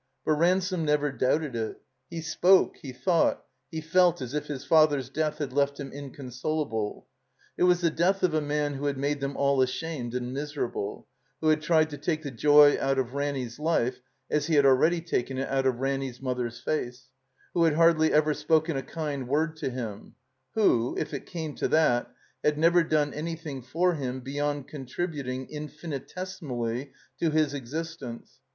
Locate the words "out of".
12.79-13.13, 15.47-15.79